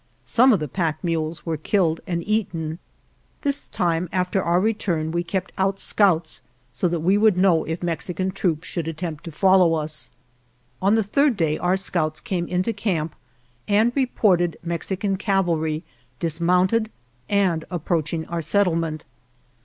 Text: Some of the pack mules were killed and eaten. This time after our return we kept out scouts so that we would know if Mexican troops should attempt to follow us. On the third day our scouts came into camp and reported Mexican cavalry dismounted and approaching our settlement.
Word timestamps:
Some 0.25 0.51
of 0.51 0.59
the 0.59 0.67
pack 0.67 1.03
mules 1.03 1.45
were 1.45 1.57
killed 1.57 2.01
and 2.07 2.23
eaten. 2.27 2.79
This 3.43 3.67
time 3.67 4.09
after 4.11 4.41
our 4.41 4.59
return 4.59 5.11
we 5.11 5.21
kept 5.23 5.51
out 5.59 5.79
scouts 5.79 6.41
so 6.73 6.87
that 6.87 7.01
we 7.01 7.19
would 7.19 7.37
know 7.37 7.65
if 7.65 7.83
Mexican 7.83 8.31
troops 8.31 8.67
should 8.67 8.87
attempt 8.87 9.23
to 9.25 9.31
follow 9.31 9.75
us. 9.75 10.09
On 10.81 10.95
the 10.95 11.03
third 11.03 11.37
day 11.37 11.55
our 11.59 11.77
scouts 11.77 12.19
came 12.19 12.47
into 12.47 12.73
camp 12.73 13.15
and 13.67 13.91
reported 13.95 14.57
Mexican 14.63 15.17
cavalry 15.17 15.83
dismounted 16.19 16.89
and 17.29 17.63
approaching 17.69 18.25
our 18.25 18.41
settlement. 18.41 19.05